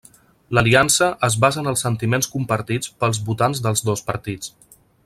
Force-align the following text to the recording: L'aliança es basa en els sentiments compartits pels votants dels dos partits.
L'aliança 0.57 1.09
es 1.27 1.35
basa 1.45 1.61
en 1.63 1.69
els 1.73 1.85
sentiments 1.87 2.31
compartits 2.37 2.93
pels 3.05 3.21
votants 3.31 3.63
dels 3.69 3.87
dos 3.93 4.07
partits. 4.11 4.57